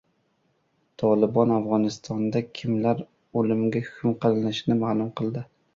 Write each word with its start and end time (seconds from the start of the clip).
"Tolibon" 1.03 1.53
Afg‘onistonda 1.59 2.43
kimlar 2.61 3.07
o‘limga 3.43 3.87
hukm 3.93 4.21
qilinishini 4.27 4.85
ma’lum 4.87 5.19
qildi 5.23 5.49